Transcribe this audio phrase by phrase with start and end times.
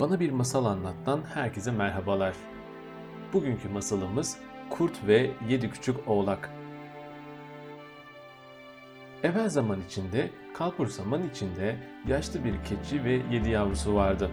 [0.00, 2.34] Bana bir masal anlattan herkese merhabalar.
[3.32, 4.38] Bugünkü masalımız
[4.70, 6.50] Kurt ve Yedi Küçük Oğlak.
[9.22, 11.76] Evvel zaman içinde, kalbur zaman içinde
[12.08, 14.30] yaşlı bir keçi ve yedi yavrusu vardı.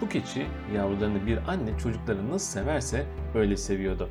[0.00, 4.08] Bu keçi yavrularını bir anne çocuklarını nasıl severse öyle seviyordu.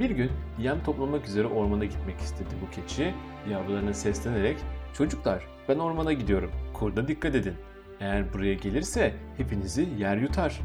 [0.00, 3.14] Bir gün yem toplamak üzere ormana gitmek istedi bu keçi.
[3.50, 4.56] Yavrularına seslenerek
[4.94, 6.50] "Çocuklar, ben ormana gidiyorum.
[6.74, 7.54] Kurda dikkat edin.
[8.00, 10.60] Eğer buraya gelirse hepinizi yer yutar.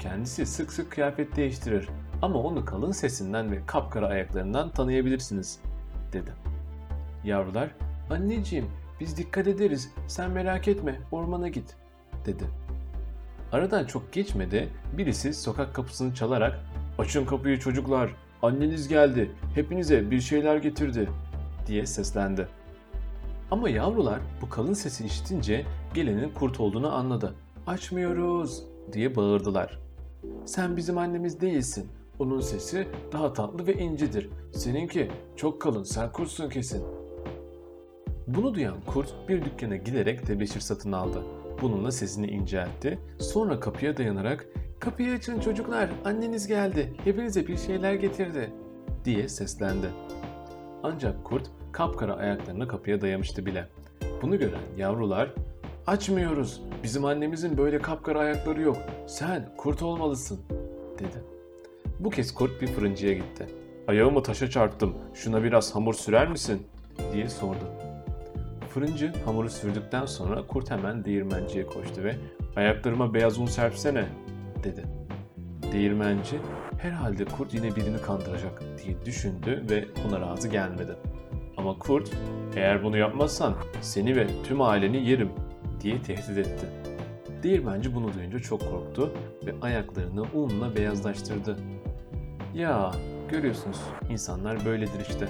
[0.00, 1.88] Kendisi sık sık kıyafet değiştirir
[2.22, 5.60] ama onu kalın sesinden ve kapkara ayaklarından tanıyabilirsiniz."
[6.12, 6.32] dedi.
[7.24, 7.70] Yavrular,
[8.10, 8.66] "Anneciğim,
[9.00, 9.90] biz dikkat ederiz.
[10.08, 11.00] Sen merak etme.
[11.12, 11.76] Ormana git."
[12.26, 12.44] dedi.
[13.52, 16.60] Aradan çok geçmedi birisi sokak kapısını çalarak
[16.98, 18.10] "Açın kapıyı çocuklar.
[18.42, 19.30] Anneniz geldi.
[19.54, 21.08] Hepinize bir şeyler getirdi."
[21.66, 22.48] diye seslendi.
[23.50, 25.64] Ama yavrular bu kalın sesi işitince
[25.94, 27.34] gelenin kurt olduğunu anladı.
[27.66, 29.80] Açmıyoruz diye bağırdılar.
[30.44, 31.88] Sen bizim annemiz değilsin.
[32.18, 34.30] Onun sesi daha tatlı ve incidir.
[34.52, 36.82] Seninki çok kalın sen kurtsun kesin.
[38.26, 41.22] Bunu duyan kurt bir dükkana giderek tebeşir satın aldı.
[41.62, 42.98] Bununla sesini inceltti.
[43.18, 44.46] Sonra kapıya dayanarak
[44.80, 48.52] ''Kapıyı açın çocuklar, anneniz geldi, hepinize bir şeyler getirdi.''
[49.04, 49.86] diye seslendi.
[50.82, 53.68] Ancak kurt kapkara ayaklarını kapıya dayamıştı bile.
[54.22, 55.30] Bunu gören yavrular
[55.86, 60.40] ''Açmıyoruz, bizim annemizin böyle kapkara ayakları yok, sen kurt olmalısın.''
[60.98, 61.24] dedi.
[62.00, 63.46] Bu kez kurt bir fırıncıya gitti.
[63.88, 66.62] ''Ayağımı taşa çarptım, şuna biraz hamur sürer misin?''
[67.12, 67.72] diye sordu.
[68.74, 72.16] Fırıncı hamuru sürdükten sonra kurt hemen değirmenciye koştu ve
[72.56, 74.08] ''Ayaklarıma beyaz un serpsene''
[74.64, 74.84] dedi.
[75.72, 76.38] Değirmenci
[76.78, 80.96] herhalde kurt yine birini kandıracak diye düşündü ve ona razı gelmedi.
[81.66, 82.10] Ama kurt
[82.56, 85.30] eğer bunu yapmazsan seni ve tüm aileni yerim
[85.80, 86.66] diye tehdit etti.
[87.42, 89.12] Değirmenci bunu duyunca çok korktu
[89.46, 91.56] ve ayaklarını unla beyazlaştırdı.
[92.54, 92.92] Ya
[93.30, 93.76] görüyorsunuz
[94.10, 95.28] insanlar böyledir işte.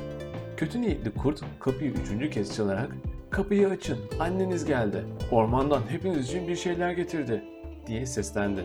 [0.56, 2.90] Kötü niyetli kurt kapıyı üçüncü kez çalarak
[3.30, 7.44] kapıyı açın anneniz geldi ormandan hepiniz için bir şeyler getirdi
[7.86, 8.64] diye seslendi.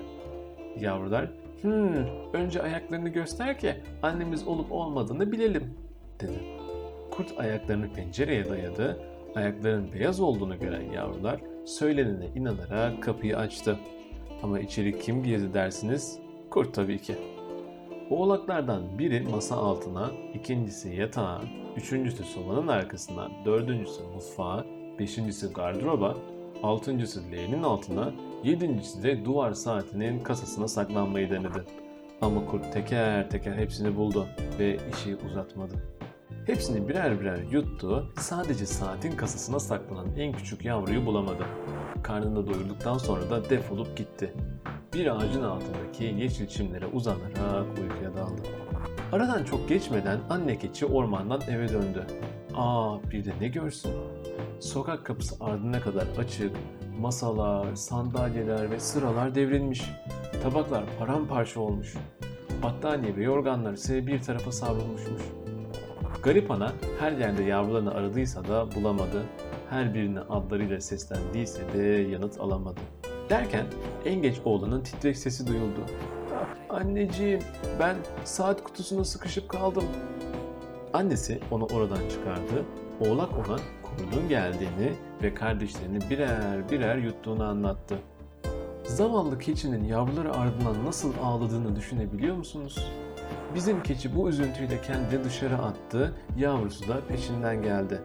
[0.80, 5.74] Yavrular hmm önce ayaklarını göster ki annemiz olup olmadığını bilelim
[6.20, 6.61] dedi.
[7.12, 9.00] Kurt ayaklarını pencereye dayadı.
[9.36, 13.78] Ayakların beyaz olduğunu gören yavrular söylenene inanarak kapıyı açtı.
[14.44, 16.20] Ama içeri kim girdi dersiniz?
[16.50, 17.16] Kurt tabii ki.
[18.10, 21.42] Oğlaklardan biri masa altına, ikincisi yatağa,
[21.78, 24.66] üçüncüsü sobanın arkasına, dördüncüsü mutfağa,
[25.00, 26.18] beşincisi gardıroba,
[26.64, 28.12] altıncısı leğenin altına,
[28.44, 31.64] yedincisi de duvar saatinin kasasına saklanmayı denedi.
[32.22, 34.28] Ama kurt teker teker hepsini buldu
[34.60, 35.74] ve işi uzatmadı.
[36.46, 41.46] Hepsini birer birer yuttu, sadece saatin kasasına saklanan en küçük yavruyu bulamadı.
[42.03, 44.34] Karnını doyurduktan sonra da defolup gitti.
[44.94, 48.41] Bir ağacın altındaki yeşil çimlere uzanarak uykuya daldı.
[49.12, 52.07] Aradan çok geçmeden anne keçi ormandan eve döndü.
[52.56, 53.91] Aa bir de ne görsün?
[54.59, 56.56] Sokak kapısı ardına kadar açık,
[57.00, 59.81] masalar, sandalyeler ve sıralar devrilmiş.
[60.44, 61.94] Tabaklar paramparça olmuş.
[62.63, 65.22] Battaniye ve yorganlar ise bir tarafa savrulmuşmuş.
[66.24, 69.24] Garip ana her yerde yavrularını aradıysa da bulamadı.
[69.70, 72.80] Her birine adlarıyla seslendiyse de yanıt alamadı.
[73.30, 73.66] Derken
[74.06, 75.80] en geç oğlanın titrek sesi duyuldu.
[76.70, 77.40] Anneciğim
[77.80, 79.84] ben saat kutusuna sıkışıp kaldım.
[80.94, 82.66] Annesi onu oradan çıkardı.
[83.00, 84.94] Oğlak ona kurdun geldiğini
[85.24, 87.98] ve kardeşlerini birer birer yuttuğunu anlattı.
[88.84, 92.92] Zavallı keçinin yavruları ardından nasıl ağladığını düşünebiliyor musunuz?
[93.56, 98.02] Bizim keçi bu üzüntüyle kendini dışarı attı, yavrusu da peşinden geldi.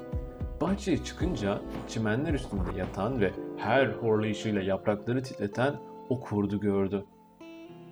[0.61, 5.75] Bahçeye çıkınca çimenler üstünde yatan ve her horlayışıyla yaprakları titreten
[6.09, 7.05] o kurdu gördü.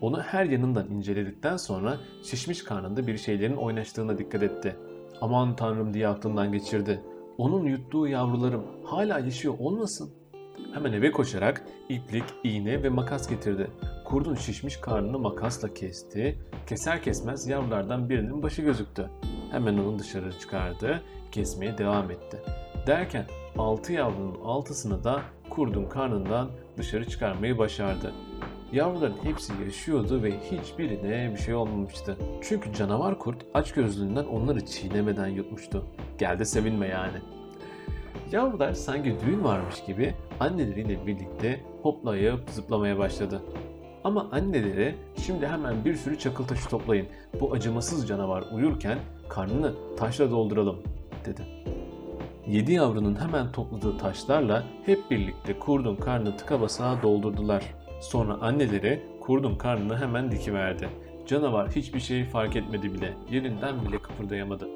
[0.00, 4.76] Onu her yanından inceledikten sonra şişmiş karnında bir şeylerin oynaştığına dikkat etti.
[5.20, 7.00] Aman tanrım diye aklından geçirdi.
[7.38, 10.14] Onun yuttuğu yavrularım hala yaşıyor olmasın?
[10.74, 13.70] Hemen eve koşarak iplik, iğne ve makas getirdi.
[14.14, 16.38] Kurdun şişmiş karnını makasla kesti.
[16.66, 19.10] Keser kesmez yavrulardan birinin başı gözüktü.
[19.50, 21.02] Hemen onu dışarı çıkardı,
[21.32, 22.42] kesmeye devam etti.
[22.86, 23.26] Derken
[23.58, 28.12] altı yavrunun altısını da kurdun karnından dışarı çıkarmayı başardı.
[28.72, 32.16] Yavruların hepsi yaşıyordu ve hiçbirine bir şey olmamıştı.
[32.42, 35.84] Çünkü canavar kurt açgözlülüğünden onları çiğnemeden yutmuştu.
[36.18, 37.18] Gel de sevinme yani.
[38.32, 43.42] Yavrular sanki düğün varmış gibi anneleriyle birlikte hoplayıp zıplamaya başladı.
[44.04, 44.94] Ama anneleri
[45.26, 47.06] şimdi hemen bir sürü çakıl taşı toplayın.
[47.40, 48.98] Bu acımasız canavar uyurken
[49.28, 50.82] karnını taşla dolduralım
[51.24, 51.42] dedi.
[52.46, 57.64] Yedi yavrunun hemen topladığı taşlarla hep birlikte kurdun karnını tıka basa doldurdular.
[58.00, 60.88] Sonra anneleri kurdun karnını hemen dikiverdi.
[61.26, 63.14] Canavar hiçbir şey fark etmedi bile.
[63.30, 64.68] Yerinden bile kıpırdayamadı.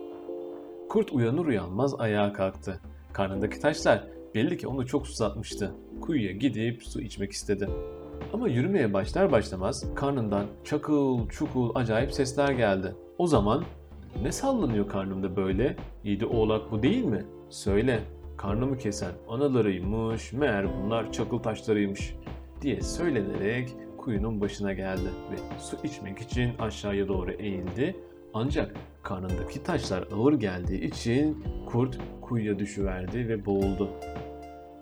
[0.89, 2.81] Kurt uyanır uyanmaz ayağa kalktı.
[3.13, 4.05] Karnındaki taşlar
[4.35, 5.75] belli ki onu çok susatmıştı.
[6.01, 7.69] Kuyuya gidip su içmek istedi.
[8.33, 12.95] Ama yürümeye başlar başlamaz karnından çakıl çukul acayip sesler geldi.
[13.19, 13.65] O zaman
[14.23, 15.77] ne sallanıyor karnımda böyle?
[16.05, 17.25] Yedi oğlak bu değil mi?
[17.49, 18.01] Söyle
[18.37, 22.15] karnımı kesen analarıymış meğer bunlar çakıl taşlarıymış
[22.63, 23.69] diye söylenerek
[23.99, 27.97] kuyunun başına geldi ve su içmek için aşağıya doğru eğildi.
[28.35, 33.91] Ancak karnındaki taşlar ağır geldiği için kurt kuyuya düşüverdi ve boğuldu.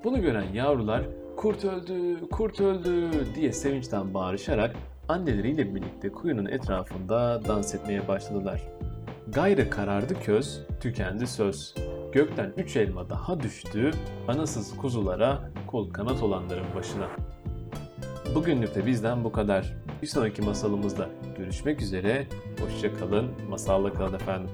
[0.04, 1.02] Bunu gören yavrular
[1.36, 4.76] kurt öldü, kurt öldü diye sevinçten bağırışarak
[5.08, 8.62] anneleriyle birlikte kuyunun etrafında dans etmeye başladılar.
[9.28, 11.74] Gayrı karardı köz, tükendi söz.
[12.12, 13.90] Gökten üç elma daha düştü,
[14.28, 17.08] anasız kuzulara, kol kanat olanların başına.
[18.34, 19.76] Bugünlük de bizden bu kadar.
[20.02, 21.08] Bir sonraki masalımızda
[21.38, 22.26] görüşmek üzere.
[22.60, 24.50] Hoşça kalın, masalla kalın efendim.